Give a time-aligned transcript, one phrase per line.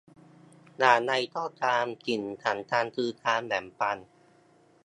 [0.77, 3.97] อย่างไรก็ตาม สิ่งสำคัญคือการแบ่งปัน